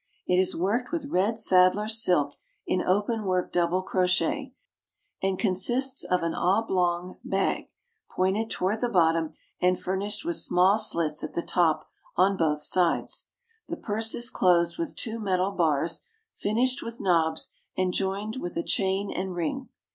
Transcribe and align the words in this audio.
It 0.25 0.39
is 0.41 0.57
worked 0.57 0.91
with 0.91 1.11
red 1.11 1.37
saddler's 1.37 2.03
silk 2.03 2.33
in 2.65 2.81
open 2.81 3.23
work 3.23 3.53
double 3.53 3.83
crochet, 3.83 4.55
and 5.21 5.37
consists 5.37 6.03
of 6.03 6.23
an 6.23 6.33
oblong 6.33 7.19
bag 7.23 7.65
pointed 8.09 8.49
toward 8.49 8.81
the 8.81 8.89
bottom, 8.89 9.35
and 9.61 9.79
furnished 9.79 10.25
with 10.25 10.37
small 10.37 10.79
slits 10.79 11.23
at 11.23 11.35
the 11.35 11.43
top 11.43 11.87
on 12.15 12.35
both 12.35 12.61
sides. 12.63 13.27
The 13.69 13.77
purse 13.77 14.15
is 14.15 14.31
closed 14.31 14.79
with 14.79 14.95
two 14.95 15.19
metal 15.19 15.51
bars, 15.51 16.01
finished 16.33 16.81
with 16.81 16.99
knobs, 16.99 17.51
and 17.77 17.93
joined 17.93 18.37
with 18.37 18.57
a 18.57 18.63
chain 18.63 19.11
and 19.11 19.35
ring. 19.35 19.69